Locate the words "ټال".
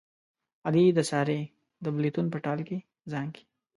2.43-2.59